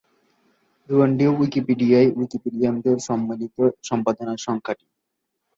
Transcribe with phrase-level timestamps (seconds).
[0.89, 3.57] রুয়ান্ডীয় উইকিপিডিয়ায় উইকিপিডিয়ানদের সম্মিলিত
[3.83, 4.87] সম্পাদনার সংখ্যা টি।